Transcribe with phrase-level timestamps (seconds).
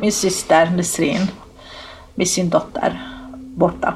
[0.00, 1.26] min syster Nesrin
[2.14, 3.02] med sin dotter
[3.54, 3.94] borta.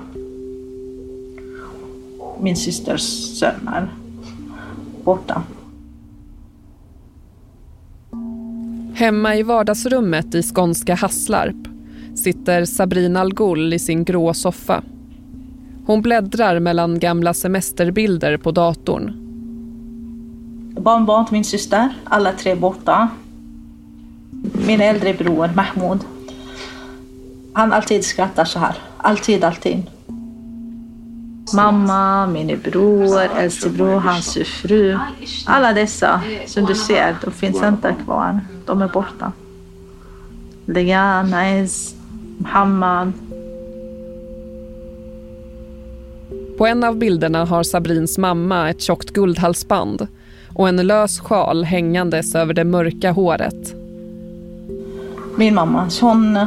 [2.41, 3.89] Min systers söner
[5.05, 5.43] borta.
[8.95, 11.69] Hemma i vardagsrummet i skånska Hasslarp
[12.17, 14.83] sitter Sabrina Algol i sin grå soffa.
[15.87, 19.13] Hon bläddrar mellan gamla semesterbilder på datorn.
[20.81, 23.09] Barnbarn till min syster, alla tre borta.
[24.53, 26.01] Min äldre bror Mahmoud.
[27.53, 28.75] Han alltid skrattar så här.
[28.97, 29.83] Alltid, alltid.
[31.55, 34.99] Mamma, min bror, äldste bror, hans fru.
[35.47, 38.41] Alla dessa som du ser, de finns inte kvar.
[38.67, 39.33] De är borta.
[40.67, 41.95] Legan, Aiz,
[42.39, 43.13] Mohammad.
[46.59, 50.09] På en av bilderna har Sabrins mamma ett tjockt guldhalsband
[50.55, 53.84] och en lös sjal hängandes över det mörka håret.
[55.37, 56.39] Min mamma, hon...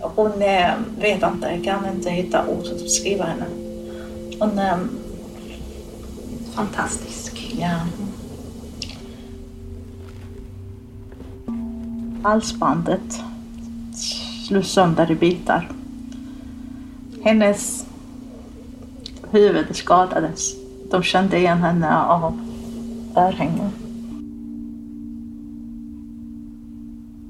[0.00, 0.32] Hon
[0.98, 3.44] vet inte, jag kan inte hitta ord att beskriva henne.
[4.38, 4.78] Hon är
[6.54, 7.56] fantastisk.
[7.60, 7.80] Ja.
[12.22, 13.20] Halsbandet
[14.46, 15.70] slogs sönder i bitar.
[17.22, 17.86] Hennes
[19.30, 20.54] huvud skadades.
[20.90, 22.40] De kände igen henne av
[23.16, 23.85] örhängen.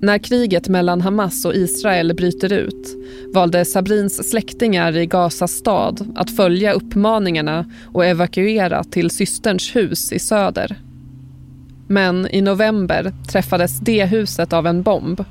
[0.07, 2.97] När kriget mellan Hamas och Israel bryter ut
[3.35, 10.19] valde Sabrins släktingar i Gazas stad att följa uppmaningarna och evakuera till systerns hus i
[10.19, 10.77] söder.
[11.89, 15.25] Men i november träffades det huset av en bomb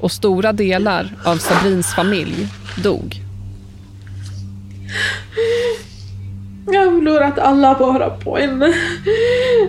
[0.00, 2.48] och stora delar av Sabrins familj
[2.82, 3.16] dog.
[6.66, 8.62] Jag har förlorat alla bara på en,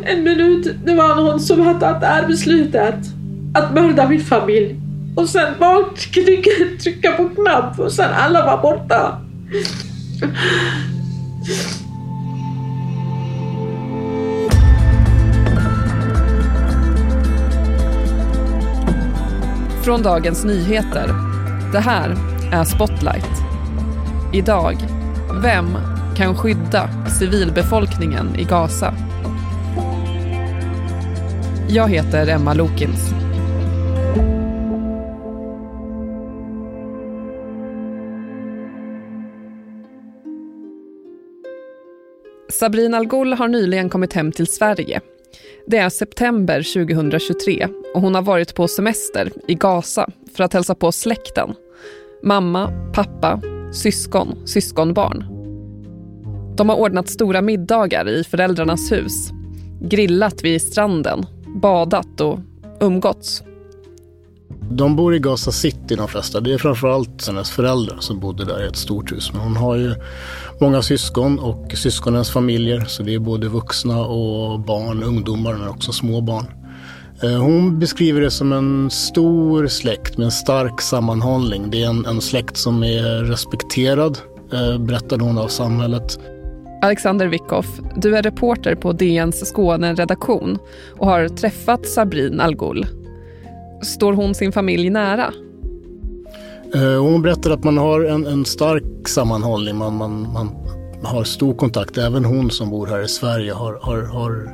[0.03, 0.75] en minut.
[0.86, 3.23] Det var någon som hade tagit det här beslutet
[3.54, 4.76] att mörda min familj.
[5.16, 6.50] Och sen bara trycka,
[6.84, 9.22] trycka på knapp och sen alla var borta.
[19.83, 21.08] Från Dagens Nyheter.
[21.72, 22.16] Det här
[22.52, 23.44] är Spotlight.
[24.33, 24.77] Idag,
[25.44, 25.77] vem
[26.16, 26.89] kan skydda
[27.20, 28.94] civilbefolkningen i Gaza?
[31.67, 33.23] Jag heter Emma Lokins.
[42.64, 45.02] Sabrina Algol har nyligen kommit hem till Sverige.
[45.68, 50.76] Det är september 2023 och hon har varit på semester i Gaza för att hälsa
[50.76, 51.54] på släkten.
[52.24, 53.42] Mamma, pappa,
[53.74, 55.26] syskon, syskonbarn.
[56.56, 59.30] De har ordnat stora middagar i föräldrarnas hus,
[59.82, 61.26] grillat vid stranden,
[61.62, 62.40] badat och
[62.82, 63.44] umgåtts.
[64.72, 66.40] De bor i Gaza City de flesta.
[66.40, 69.34] Det är framförallt hennes föräldrar som bodde där i ett stort hus.
[69.34, 69.96] Men hon har ju
[70.60, 72.86] många syskon och syskonens familjer.
[72.88, 76.46] Så det är både vuxna och barn, ungdomar men också små barn.
[77.24, 81.72] Eh, hon beskriver det som en stor släkt med en stark sammanhållning.
[81.72, 84.18] Det är en, en släkt som är respekterad,
[84.54, 86.20] eh, berättade hon av samhället.
[86.82, 90.58] Alexander Wickoff, du är reporter på DNs Skåne-redaktion
[90.98, 92.86] och har träffat Sabrin Algol.
[93.83, 95.33] Står hon sin familj nära?
[96.76, 99.76] Eh, hon berättar att man har en, en stark sammanhållning.
[99.76, 100.49] Man, man, man,
[101.04, 101.98] har stor kontakt.
[101.98, 104.49] Även hon som bor här i Sverige har, har, har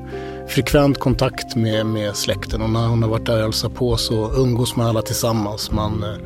[0.48, 2.62] frekvent kontakt med, med släkten.
[2.62, 5.72] Och när hon har varit där och hälsat på så umgås man alla tillsammans.
[5.72, 6.20] Man, eh,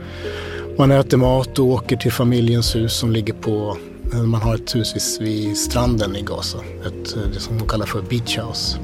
[0.78, 3.78] man äter mat och åker till familjens hus som ligger på
[4.14, 6.58] eh, man har ett hus vid, stranden i Gaza.
[6.58, 8.78] Ett, det som de kallar för beach house.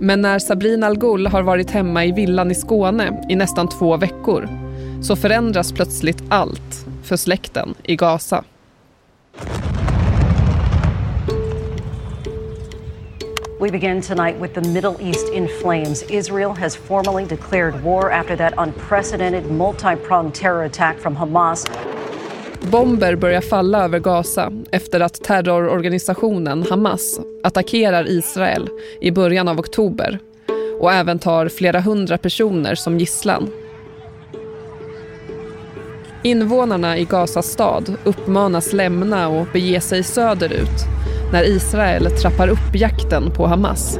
[0.00, 4.48] Men när Sabrina Algol har varit hemma i villan i Skåne i nästan två veckor
[5.02, 8.44] så förändras plötsligt allt för släkten i Gaza.
[13.60, 16.02] We begin tonight with the Middle East in flames.
[16.10, 21.66] Israel has formally declared war after that unprecedented multi-pronged terror attack from Hamas.
[22.70, 28.68] Bomber börjar falla över Gaza efter att terrororganisationen Hamas attackerar Israel
[29.00, 30.18] i början av oktober
[30.80, 33.50] och även tar flera hundra personer som gisslan.
[36.22, 40.84] Invånarna i Gazas stad uppmanas lämna och bege sig söderut
[41.32, 43.98] när Israel trappar upp jakten på Hamas.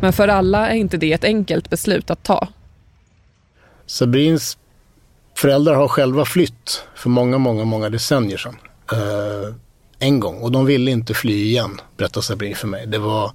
[0.00, 2.48] Men för alla är inte det ett enkelt beslut att ta.
[3.86, 4.58] Sabrins
[5.42, 8.56] föräldrar har själva flytt för många, många, många decennier sedan.
[8.92, 9.54] Eh,
[9.98, 12.86] en gång och de ville inte fly igen, berättar Sabrine för mig.
[12.86, 13.32] Det var,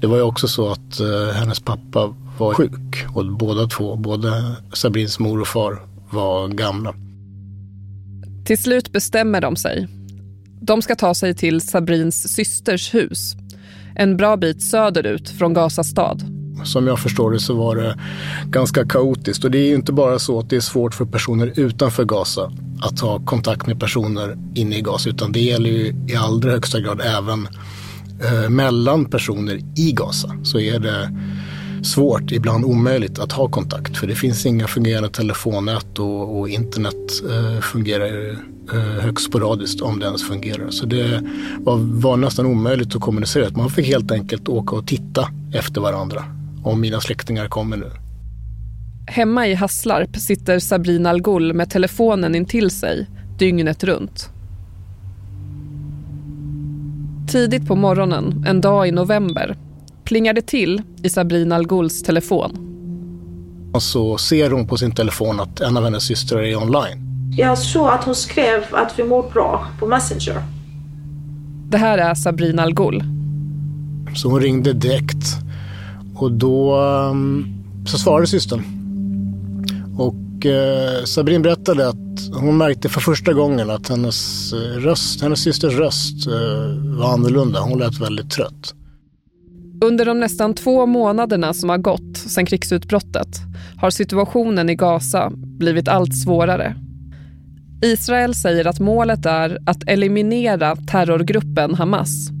[0.00, 3.06] det var ju också så att eh, hennes pappa var sjuk.
[3.14, 6.94] Och båda två, både Sabrins mor och far, var gamla.
[8.44, 9.88] Till slut bestämmer de sig.
[10.60, 13.34] De ska ta sig till Sabrins systers hus.
[13.96, 16.37] En bra bit söderut från Gaza stad.
[16.64, 17.98] Som jag förstår det så var det
[18.44, 19.44] ganska kaotiskt.
[19.44, 22.52] Och det är ju inte bara så att det är svårt för personer utanför Gaza
[22.80, 25.08] att ha kontakt med personer inne i Gaza.
[25.08, 27.48] Utan det gäller ju i allra högsta grad även
[28.24, 30.36] eh, mellan personer i Gaza.
[30.42, 31.10] Så är det
[31.82, 33.96] svårt, ibland omöjligt att ha kontakt.
[33.96, 38.30] För det finns inga fungerande telefonnät och, och internet eh, fungerar
[38.72, 40.70] eh, högst sporadiskt om det ens fungerar.
[40.70, 41.22] Så det
[41.58, 43.50] var, var nästan omöjligt att kommunicera.
[43.50, 46.37] Man fick helt enkelt åka och titta efter varandra.
[46.68, 47.90] Om mina släktingar kommer nu.
[49.06, 53.06] Hemma i Hasslarp sitter Sabrina Al-Ghul med telefonen intill sig
[53.38, 54.30] dygnet runt.
[57.28, 59.56] Tidigt på morgonen, en dag i november,
[60.04, 62.50] plingar det till i Sabrina Al-Ghuls telefon.
[63.74, 67.32] Och så ser hon på sin telefon att en av hennes systrar är online.
[67.36, 70.42] Jag såg att hon skrev att vi mår bra på Messenger.
[71.68, 73.04] Det här är Sabrina Al-Ghul.
[74.14, 75.47] Så hon ringde direkt.
[76.18, 77.46] Och då ehm,
[77.86, 78.62] så svarade systern.
[79.98, 81.96] Och eh, Sabrin berättade att
[82.32, 87.60] hon märkte för första gången att hennes, eh, röst, hennes systers röst eh, var annorlunda.
[87.60, 88.74] Hon lät väldigt trött.
[89.84, 93.28] Under de nästan två månaderna som har gått sedan krigsutbrottet
[93.76, 96.74] har situationen i Gaza blivit allt svårare.
[97.82, 102.37] Israel säger att målet är att eliminera terrorgruppen Hamas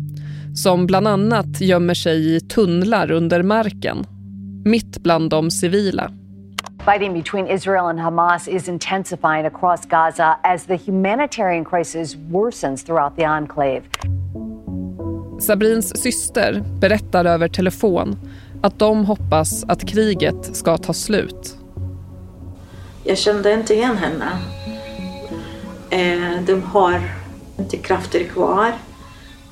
[0.54, 4.06] som bland annat gömmer sig i tunnlar under marken,
[4.64, 6.10] mitt bland de civila.
[6.84, 13.16] Fighting between Israel and Hamas is intensifying across Gaza as the humanitarian crisis worsens throughout
[13.16, 13.82] the enclave.
[15.40, 18.16] Sabrins syster berättar över telefon
[18.62, 21.56] att de hoppas att kriget ska ta slut.
[23.04, 24.28] Jag kände inte igen henne.
[25.90, 27.00] Eh, de har
[27.58, 28.72] inte krafter kvar.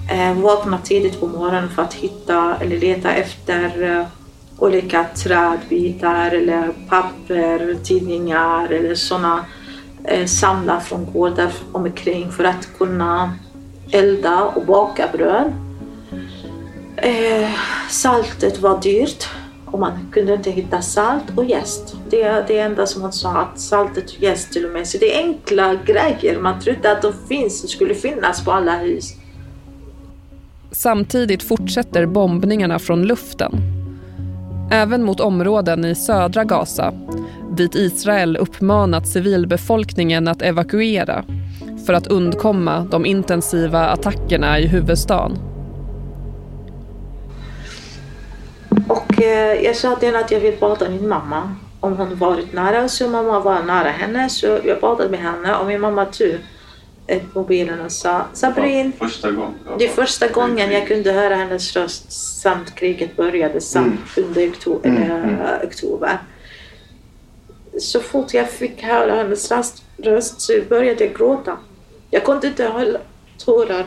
[0.09, 4.07] Vakna vaknar tidigt på morgonen för att hitta eller leta efter eh,
[4.59, 9.45] olika trädbitar eller papper, tidningar eller sådana
[10.05, 13.35] eh, samla från gårdar omkring för att kunna
[13.91, 15.53] elda och baka bröd.
[17.91, 19.29] Saltet var dyrt
[19.67, 21.97] och man kunde inte hitta salt och jäst.
[22.11, 24.89] Det är det enda som man sa, att saltet och jäst till och med.
[24.89, 26.41] Så det är enkla grejer.
[26.41, 29.13] Man trodde att de finns, skulle finnas på alla hus.
[30.79, 33.53] Samtidigt fortsätter bombningarna från luften.
[34.71, 36.93] Även mot områden i södra Gaza,
[37.51, 41.25] dit Israel uppmanat civilbefolkningen att evakuera
[41.87, 45.39] för att undkomma de intensiva attackerna i huvudstaden.
[48.89, 51.55] Och eh, jag sa till henne att jag vill prata med min mamma.
[51.81, 55.67] Om hon varit nära så mamma var nära henne så jag pratade med henne och
[55.67, 56.35] min mamma tog
[57.35, 58.93] mobilen och sa Sabrin.
[58.99, 59.55] Första gången?
[59.79, 64.29] Det är första gången jag kunde höra hennes röst samt kriget började samt mm.
[64.29, 65.41] under oktober, mm.
[65.41, 66.19] äh, oktober.
[67.81, 69.53] Så fort jag fick höra hennes
[69.97, 71.57] röst så började jag gråta.
[72.11, 72.99] Jag kunde inte hålla
[73.39, 73.87] tårar.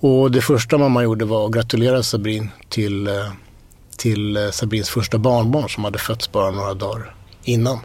[0.00, 3.32] Och det första mamma gjorde var att gratulera Sabrin till, eh,
[3.96, 7.78] till eh, Sabrins första barnbarn som hade fötts bara några dagar innan.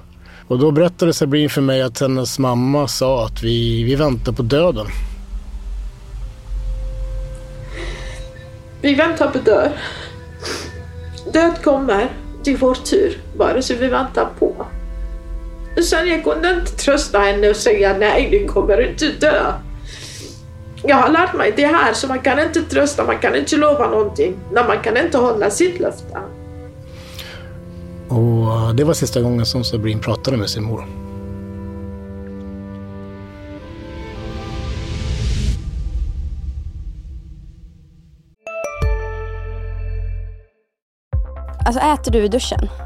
[0.48, 4.42] Och då berättade Sabrin för mig att hennes mamma sa att vi, vi väntar på
[4.42, 4.88] döden.
[8.82, 9.72] Vi väntar på död.
[11.34, 12.10] Död kommer.
[12.44, 14.66] Det är vår tur vare sig vi väntar på.
[15.84, 19.54] Sen jag kunde inte trösta henne och säga nej, du kommer inte dö
[20.86, 23.90] jag har lärt mig det här, så man kan inte trösta, man kan inte lova
[23.90, 26.18] någonting när man kan inte hålla sitt löfte.
[28.13, 30.86] Och eh, det var sista gången som Sabrin pratade med sin mor.
[41.65, 42.70] Alltså äter du i duschen?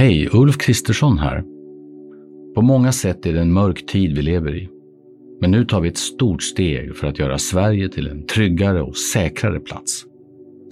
[0.00, 1.42] Hej, Ulf Kristersson här.
[2.54, 4.68] På många sätt är det en mörk tid vi lever i.
[5.40, 8.96] Men nu tar vi ett stort steg för att göra Sverige till en tryggare och
[8.96, 10.04] säkrare plats.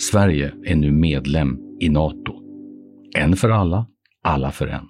[0.01, 2.33] Sverige är nu medlem i Nato.
[3.17, 3.87] En för alla,
[4.23, 4.89] alla för en.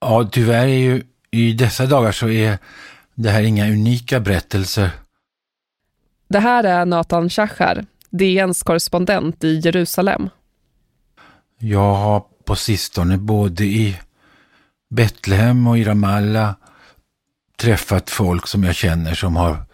[0.00, 2.58] Ja, tyvärr är ju i dessa dagar så är
[3.14, 4.90] det här inga unika berättelser.
[6.28, 10.28] Det här är Nathan Shachar, DNs korrespondent i Jerusalem.
[11.58, 13.96] Jag har på sistone både i
[14.90, 16.54] Betlehem och i Ramallah
[17.56, 19.64] träffat folk som jag känner som har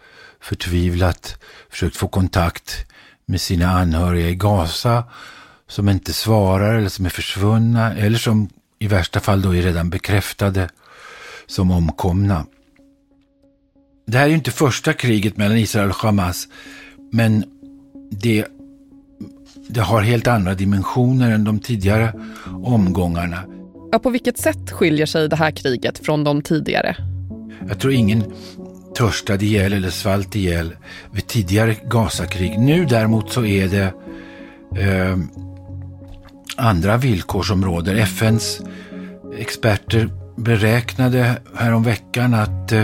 [0.41, 1.37] förtvivlat
[1.69, 2.85] försökt få kontakt
[3.25, 5.03] med sina anhöriga i Gaza
[5.67, 9.89] som inte svarar eller som är försvunna eller som i värsta fall då är redan
[9.89, 10.69] bekräftade
[11.47, 12.45] som omkomna.
[14.07, 16.47] Det här är ju inte första kriget mellan Israel och Hamas,
[17.11, 17.58] men
[18.09, 18.45] det,
[19.67, 22.13] det har helt andra dimensioner än de tidigare
[22.63, 23.43] omgångarna.
[23.91, 26.95] Ja, på vilket sätt skiljer sig det här kriget från de tidigare?
[27.67, 28.23] Jag tror ingen
[28.95, 30.75] törstade ihjäl eller svalt ihjäl
[31.11, 32.59] vid tidigare Gazakrig.
[32.59, 33.93] Nu däremot så är det
[34.81, 35.17] eh,
[36.55, 37.95] andra villkor som råder.
[37.95, 38.61] FNs
[39.37, 42.83] experter beräknade häromveckan att eh,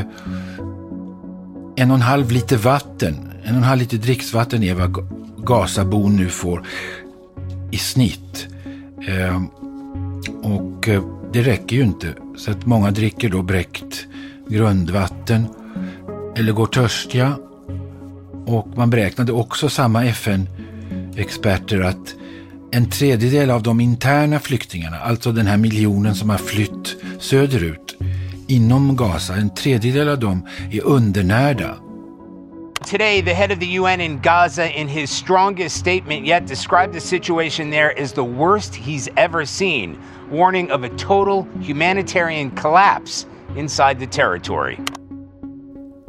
[1.76, 5.08] en och en halv liter vatten, en och en halv liter dricksvatten är vad
[5.46, 6.68] Gazabon nu får
[7.72, 8.48] i snitt.
[9.08, 9.48] Ehm,
[10.44, 10.90] eh, och
[11.34, 12.14] det räcker ju inte.
[12.38, 14.08] Så att många dricker då bräckt
[14.48, 15.48] grundvatten
[16.36, 17.38] eller går törstiga.
[18.46, 22.16] Och man beräknade också samma FN-experter att
[22.72, 27.96] en tredjedel av de interna flyktingarna, alltså den här miljonen som har flytt söderut
[28.48, 31.76] inom Gaza, en tredjedel av dem är undernärda.
[32.86, 37.00] Today, the head of the UN in Gaza, in his strongest statement yet, described the
[37.00, 39.98] situation there as the worst he's ever seen,
[40.32, 43.26] warning of a total humanitarian collapse
[43.58, 44.78] inside the territory.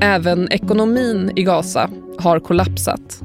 [0.00, 3.22] Även ekonomin i Gaza har kollapsat.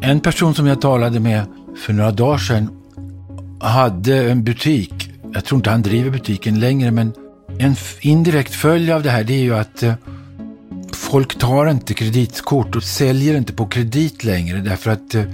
[0.00, 2.70] En person som jag talade med för några dagar sedan
[3.60, 5.10] hade en butik.
[5.32, 7.12] Jag tror inte han driver butiken längre, men
[7.58, 9.94] en indirekt följd av det här det är ju att eh,
[11.06, 15.24] folk tar inte kreditkort och säljer inte på kredit längre därför att eh,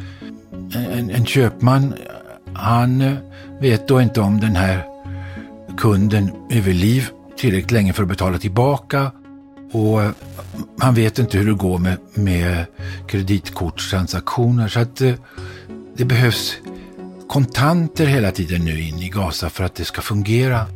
[0.75, 1.95] en, en köpman,
[2.55, 3.12] han eh,
[3.61, 4.85] vet då inte om den här
[5.79, 9.12] kunden överliv tillräckligt länge för att betala tillbaka
[9.73, 10.11] och eh,
[10.79, 12.64] han vet inte hur det går med, med
[13.09, 14.69] kreditkortstransaktioner.
[14.69, 15.17] Så att det,
[15.97, 16.57] det behövs
[17.29, 20.67] kontanter hela tiden nu in i Gaza för att det ska fungera.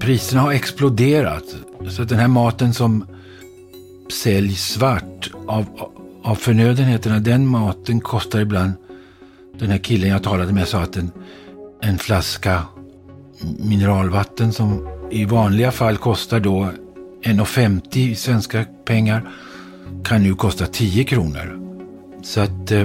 [0.00, 1.44] Priserna har exploderat.
[1.88, 3.04] Så att den här maten som
[4.10, 5.66] säljs svart av,
[6.22, 8.72] av förnödenheterna, den maten kostar ibland,
[9.58, 11.10] den här killen jag talade med sa att en,
[11.80, 12.62] en flaska
[13.58, 16.72] mineralvatten som i vanliga fall kostar då
[17.22, 19.30] 1,50 i svenska pengar
[20.04, 21.60] kan nu kosta 10 kronor.
[22.22, 22.84] Så att eh,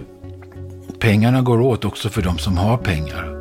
[1.00, 3.36] pengarna går åt också för de som har pengar.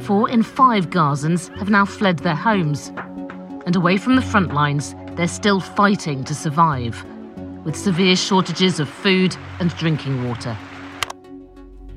[0.00, 2.92] Four in five Gazans have now fled their homes.
[3.66, 6.96] And away from the front lines, they're still fighting to survive,
[7.64, 10.56] with severe shortages of food and drinking water.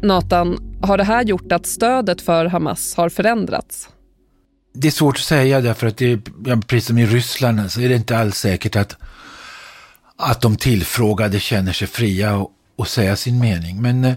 [0.02, 3.90] Nathan, har det här gjort att stödet för Hamas har förändrats?
[4.74, 7.90] Det är svårt att säga därför att det är, precis som i Ryssland så är
[7.90, 8.98] det inte alls säkert att,
[10.16, 13.82] att de tillfrågade känner sig fria och, och säga sin mening.
[13.82, 14.16] Men eh,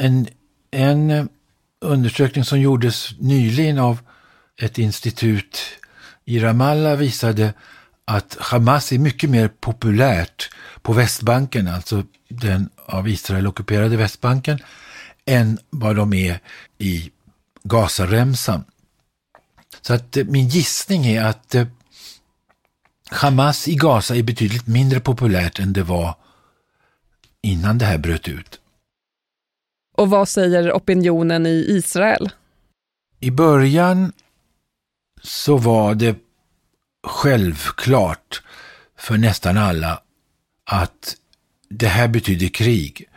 [0.00, 0.26] en,
[0.70, 1.24] en eh,
[1.80, 3.98] undersökning som gjordes nyligen av
[4.60, 5.58] ett institut
[6.24, 7.54] i Ramallah visade
[8.08, 10.50] att Hamas är mycket mer populärt
[10.82, 14.58] på Västbanken, alltså den av Israel ockuperade Västbanken,
[15.24, 16.40] än vad de är
[16.78, 17.10] i
[17.62, 18.64] Gazaremsan.
[19.80, 21.66] Så att eh, min gissning är att eh,
[23.10, 26.14] Hamas i Gaza är betydligt mindre populärt än det var
[27.42, 28.60] innan det här bröt ut.
[29.94, 32.30] Och vad säger opinionen i Israel?
[33.20, 34.12] I början
[35.22, 36.27] så var det
[37.08, 38.42] självklart
[38.98, 40.00] för nästan alla
[40.64, 41.16] att
[41.70, 43.08] det här betyder krig.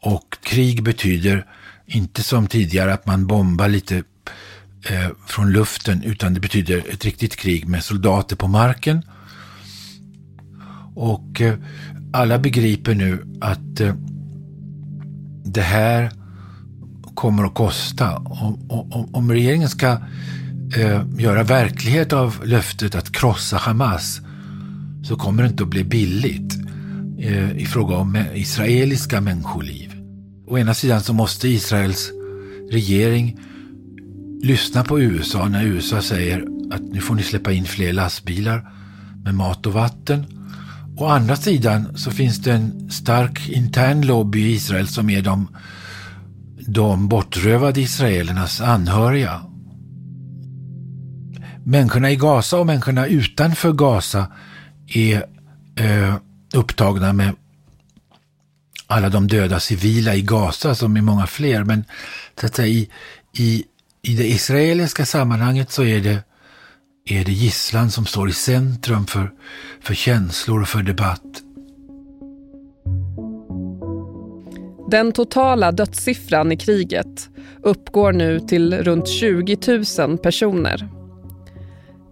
[0.00, 1.46] Och krig betyder
[1.86, 3.96] inte som tidigare att man bombar lite
[4.88, 9.02] eh, från luften utan det betyder ett riktigt krig med soldater på marken.
[10.94, 11.54] Och eh,
[12.12, 13.94] alla begriper nu att eh,
[15.44, 16.10] det här
[17.14, 18.16] kommer att kosta.
[18.16, 19.98] Om, om, om regeringen ska
[20.76, 24.20] eh, göra verklighet av löftet att krossa Hamas
[25.02, 26.54] så kommer det inte att bli billigt
[27.18, 29.94] eh, i fråga om israeliska människoliv.
[30.46, 32.10] Å ena sidan så måste Israels
[32.70, 33.38] regering
[34.42, 38.72] lyssna på USA när USA säger att nu får ni släppa in fler lastbilar
[39.24, 40.26] med mat och vatten.
[40.96, 45.48] Å andra sidan så finns det en stark intern lobby i Israel som är de,
[46.66, 49.40] de bortrövade israelernas anhöriga.
[51.64, 54.26] Människorna i Gaza och människorna utanför Gaza
[54.88, 55.26] är
[55.76, 56.14] eh,
[56.54, 57.34] upptagna med
[58.86, 61.64] alla de döda civila i Gaza som är många fler.
[61.64, 61.84] Men
[62.40, 62.88] så att säga, i,
[63.36, 63.64] i,
[64.02, 66.24] i det israeliska sammanhanget så är det,
[67.04, 69.30] är det gisslan som står i centrum för,
[69.80, 71.42] för känslor och för debatt.
[74.90, 77.28] Den totala dödssiffran i kriget
[77.62, 79.58] uppgår nu till runt 20
[79.98, 81.01] 000 personer.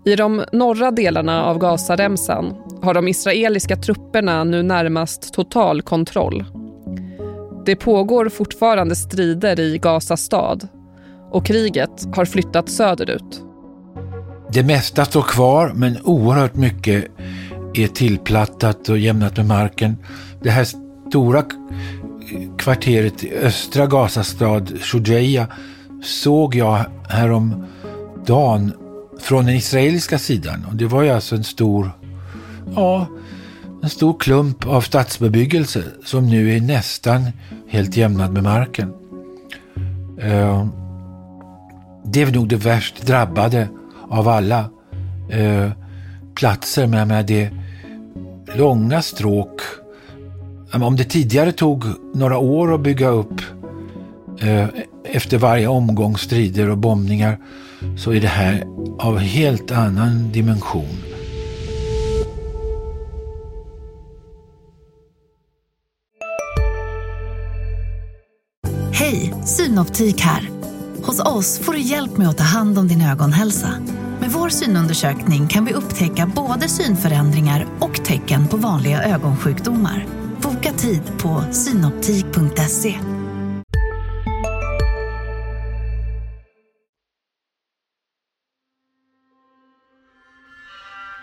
[0.04, 6.44] I de norra delarna av Gazaremsan har de israeliska trupperna nu närmast total kontroll.
[7.66, 10.68] Det pågår fortfarande strider i Gaza stad
[11.30, 13.42] och kriget har flyttat söderut.
[14.52, 17.04] Det mesta står kvar men oerhört mycket
[17.74, 19.96] är tillplattat och jämnat med marken.
[20.42, 20.66] Det här
[21.08, 21.44] stora
[22.58, 25.46] kvarteret i östra Gazastad, Shujaia,
[26.02, 27.66] såg jag härom
[28.26, 28.72] dagen
[29.20, 30.66] från den israeliska sidan.
[30.70, 31.90] Och det var ju alltså en stor,
[32.74, 33.06] ja,
[33.82, 37.24] en stor klump av stadsbebyggelse som nu är nästan
[37.68, 38.92] helt jämnad med marken.
[40.20, 40.66] Eh,
[42.04, 43.68] det är nog det värst drabbade
[44.08, 44.70] av alla
[45.30, 45.70] eh,
[46.34, 46.86] platser.
[46.86, 47.50] Men med det
[48.54, 49.60] långa stråk.
[50.72, 51.84] Om det tidigare tog
[52.14, 53.40] några år att bygga upp
[54.40, 54.66] eh,
[55.04, 57.38] efter varje omgång strider och bombningar
[57.96, 58.64] så är det här
[58.98, 61.10] av helt annan dimension.
[68.92, 70.50] Hej, Synoptik här.
[71.02, 73.74] Hos oss får du hjälp med att ta hand om din ögonhälsa.
[74.20, 80.06] Med vår synundersökning kan vi upptäcka både synförändringar och tecken på vanliga ögonsjukdomar.
[80.42, 83.09] Boka tid på synoptik.se.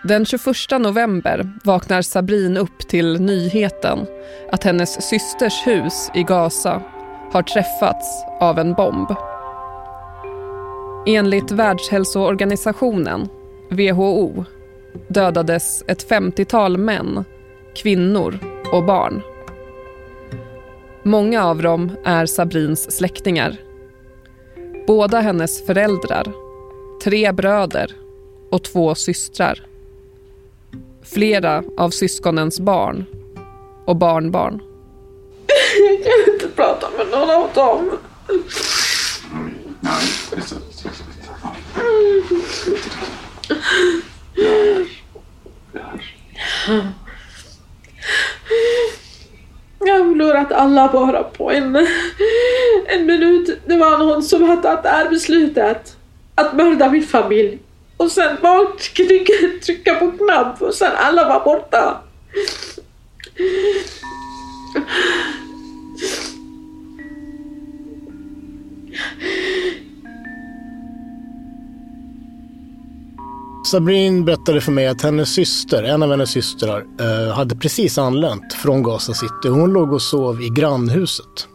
[0.08, 4.06] Den 21 november vaknar Sabrin upp till nyheten
[4.52, 6.82] att hennes systers hus i Gaza
[7.32, 9.08] har träffats av en bomb.
[11.06, 13.28] Enligt Världshälsoorganisationen,
[13.70, 14.44] WHO,
[15.08, 17.24] dödades ett 50-tal män,
[17.76, 18.38] kvinnor
[18.72, 19.22] och barn.
[21.02, 23.56] Många av dem är Sabrins släktingar.
[24.86, 26.32] Båda hennes föräldrar,
[27.04, 27.92] tre bröder
[28.50, 29.68] och två systrar.
[31.12, 33.04] Flera av syskonens barn
[33.86, 34.60] och barnbarn.
[35.88, 37.90] Jag kan inte prata med någon av dem.
[49.78, 51.76] Jag har förlorat alla bara på en,
[52.86, 53.60] en minut.
[53.66, 55.96] Det var någon som hade tagit det här beslutet.
[56.34, 57.58] Att mörda min familj.
[57.98, 58.66] Och sen bara
[59.66, 62.00] trycka på knapp och sen alla var borta.
[73.70, 78.52] Sabrin berättade för mig att hennes syster, en av hennes systrar, eh, hade precis anlänt
[78.52, 79.48] från Gaza City.
[79.48, 81.48] Hon låg och sov i grannhuset.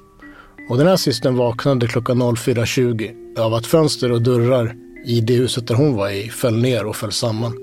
[0.70, 5.68] Och den här systern vaknade klockan 04.20 av att fönster och dörrar i det huset
[5.68, 7.58] där hon var i föll ner och föll samman.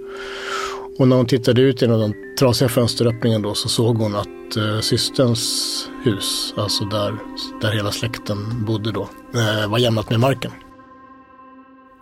[0.98, 4.80] Och när hon tittade ut genom den trasiga fönsteröppningen då så såg hon att eh,
[4.80, 7.14] systerns hus, alltså där,
[7.60, 10.52] där hela släkten bodde då, eh, var jämnat med marken.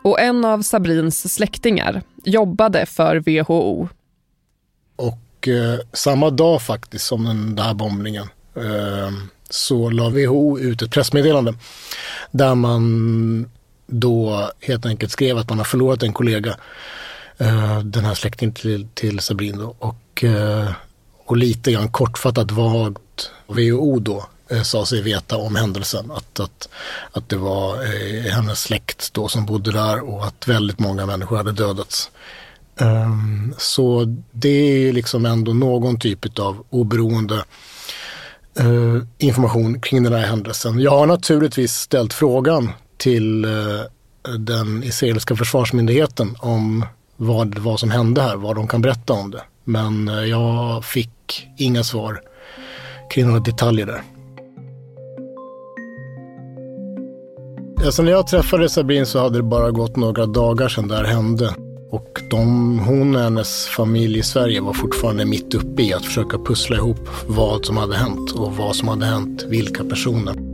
[0.02, 3.88] Och en av Sabrins släktingar jobbade för WHO.
[4.96, 9.12] Och eh, samma dag faktiskt som den där bombningen eh,
[9.50, 11.54] så la WHO ut ett pressmeddelande
[12.30, 13.50] där man
[13.88, 16.56] då helt enkelt skrev att man har förlorat en kollega,
[17.38, 20.70] eh, den här släktingen till, till Sabrin då, och, eh,
[21.24, 26.10] och lite grann kortfattat vagt WHO då eh, sa sig veta om händelsen.
[26.10, 26.68] Att, att,
[27.12, 31.36] att det var eh, hennes släkt då som bodde där och att väldigt många människor
[31.36, 32.10] hade dödats.
[32.80, 37.44] Um, så det är liksom ändå någon typ av oberoende
[38.60, 40.80] uh, information kring den här händelsen.
[40.80, 43.50] Jag har naturligtvis ställt frågan till eh,
[44.38, 46.84] den israeliska försvarsmyndigheten om
[47.16, 49.42] vad, vad som hände här, vad de kan berätta om det.
[49.64, 52.20] Men eh, jag fick inga svar
[53.10, 54.02] kring några detaljer där.
[57.84, 61.04] Alltså när jag träffade Sabrin så hade det bara gått några dagar sedan det här
[61.04, 61.54] hände.
[61.90, 66.38] Och de, hon och hennes familj i Sverige var fortfarande mitt uppe i att försöka
[66.38, 70.47] pussla ihop vad som hade hänt och vad som hade hänt vilka personer.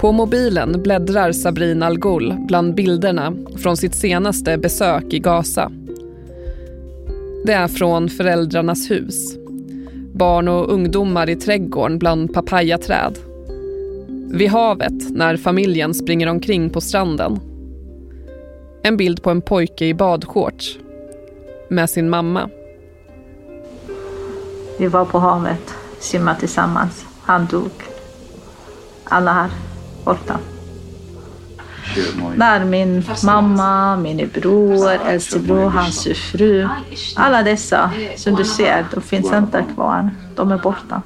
[0.00, 5.72] På mobilen bläddrar Sabrin Al-Ghul bland bilderna från sitt senaste besök i Gaza.
[7.44, 9.36] Det är från föräldrarnas hus.
[10.12, 13.18] Barn och ungdomar i trädgården bland papayaträd.
[14.30, 17.40] Vid havet när familjen springer omkring på stranden.
[18.82, 20.78] En bild på en pojke i badshorts
[21.68, 22.50] med sin mamma.
[24.78, 27.04] Vi var på havet, simmade tillsammans.
[27.22, 27.70] Han dog.
[29.04, 29.50] Alla här
[30.08, 30.38] borta.
[32.36, 36.68] Där min mamma, min bror, äldste bror, hans fru.
[37.16, 40.10] Alla dessa som du ser, de finns inte kvar.
[40.36, 41.02] De är borta.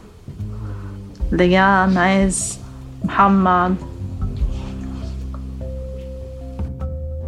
[1.30, 2.58] Legan, Aiz,
[3.02, 3.76] Muhammad.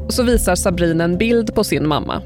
[0.07, 2.23] Och så visar Sabrina en bild på sin mamma.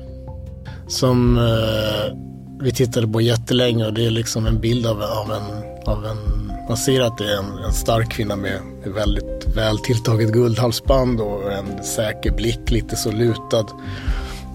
[0.88, 2.16] Som eh,
[2.60, 5.46] vi tittade på jättelänge och det är liksom en bild av, av, en,
[5.86, 6.37] av en...
[6.68, 11.52] Man ser att det är en, en stark kvinna med, väldigt väl tilltaget guldhalsband och
[11.52, 13.66] en säker blick, lite så lutad.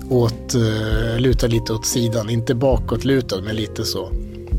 [0.10, 4.10] Åt, uh, lutad lite åt sidan, inte bakåt lutad men lite så.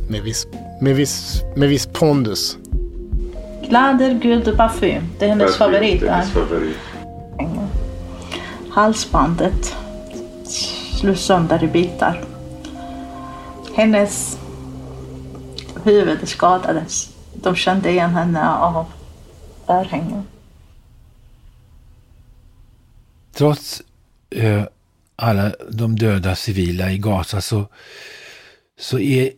[0.09, 0.47] Med viss,
[0.81, 2.57] med viss, med viss pondus.
[3.69, 5.03] Kläder, guld och parfym.
[5.19, 6.01] Det är hennes favorit.
[6.01, 6.77] Det är hennes favorit.
[8.71, 9.75] Halsbandet
[11.01, 12.25] slog sönder i bitar.
[13.75, 14.39] Hennes
[15.85, 17.14] huvud skadades.
[17.45, 18.93] De kände igen henne av
[19.69, 20.27] örhängen.
[23.35, 23.83] Trots
[24.31, 24.63] eh,
[25.17, 27.67] alla de döda civila i Gaza så,
[28.81, 29.31] så är,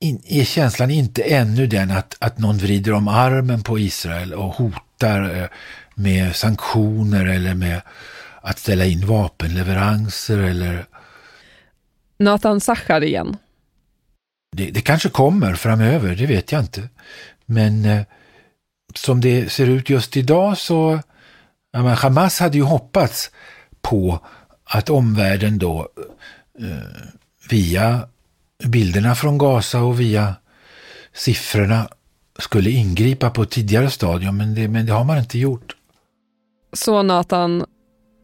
[0.00, 4.54] in, är känslan inte ännu den att, att någon vrider om armen på Israel och
[4.54, 5.46] hotar eh,
[5.94, 7.80] med sanktioner eller med
[8.40, 10.86] att ställa in vapenleveranser eller...
[12.18, 13.36] Nathan Sachar igen.
[14.54, 16.88] Det, det, kanske kommer framöver, det vet jag inte.
[17.46, 18.02] Men eh,
[18.94, 21.00] som det ser ut just idag så,
[21.72, 23.30] ja, men Hamas hade ju hoppats
[23.82, 24.20] på
[24.64, 25.88] att omvärlden då
[26.60, 27.06] eh,
[27.50, 28.08] via
[28.64, 30.34] bilderna från Gaza och via
[31.12, 31.88] siffrorna
[32.38, 35.76] skulle ingripa på ett tidigare stadium, men det, men det har man inte gjort.
[36.72, 37.64] Så Nathan,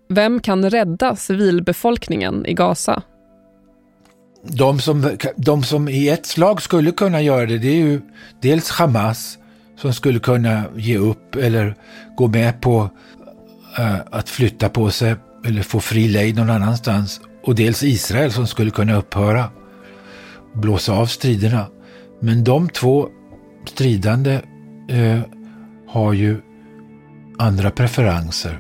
[0.08, 3.02] vem kan rädda civilbefolkningen i Gaza?
[4.42, 8.00] De som, de som i ett slag skulle kunna göra det, det är ju
[8.40, 9.38] dels Hamas
[9.76, 11.74] som skulle kunna ge upp eller
[12.16, 12.90] gå med på
[13.78, 15.14] uh, att flytta på sig
[15.46, 17.20] eller få fri lejd någon annanstans.
[17.42, 19.50] Och dels Israel som skulle kunna upphöra,
[20.54, 21.66] blåsa av striderna.
[22.20, 23.08] Men de två
[23.66, 24.40] stridande
[24.92, 25.20] uh,
[25.88, 26.40] har ju
[27.38, 28.58] andra preferenser.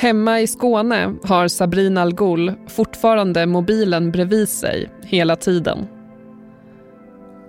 [0.00, 5.88] Hemma i Skåne har Sabrina Al-Ghul fortfarande mobilen bredvid sig hela tiden.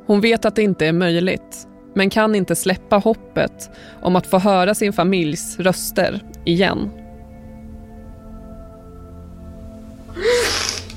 [0.05, 3.69] Hon vet att det inte är möjligt, men kan inte släppa hoppet
[4.01, 6.91] om att få höra sin familjs röster igen.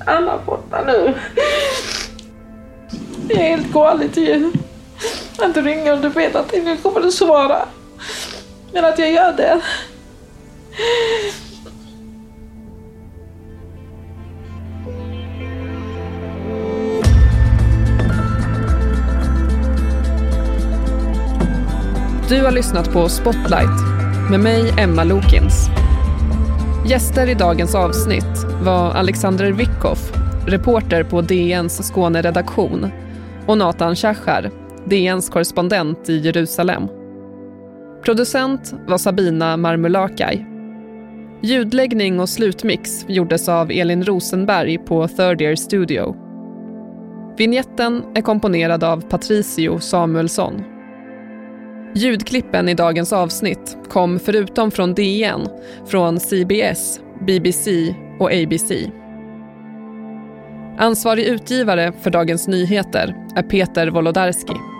[0.05, 1.13] Alla borta nu.
[3.27, 4.51] Det är helt galet ju.
[5.39, 7.65] Att du ringer och du vet att ingen kommer att svara.
[8.71, 9.61] Men att jag gör det.
[22.29, 23.69] Du har lyssnat på Spotlight
[24.31, 25.69] med mig, Emma Lokins.
[26.85, 30.11] Gäster i dagens avsnitt var Alexander Wickoff,
[30.47, 32.91] reporter på DNs Skåneredaktion
[33.47, 34.51] och Nathan Shachar,
[34.85, 36.83] DNs korrespondent i Jerusalem.
[38.03, 40.52] Producent var Sabina Marmulakai.
[41.45, 46.15] Ljudläggning och slutmix gjordes av Elin Rosenberg på Third Year Studio.
[47.37, 50.63] Vignetten är komponerad av Patricio Samuelsson.
[51.95, 55.47] Ljudklippen i dagens avsnitt kom förutom från DN
[55.85, 58.71] från CBS, BBC och ABC.
[60.77, 64.72] Ansvarig utgivare för Dagens Nyheter är Peter Wolodarski.